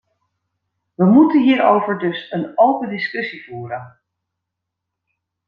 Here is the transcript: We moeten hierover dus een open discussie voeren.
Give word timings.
We 0.95 1.05
moeten 1.05 1.41
hierover 1.41 1.97
dus 1.97 2.31
een 2.31 2.57
open 2.57 2.89
discussie 2.89 3.43
voeren. 3.45 3.99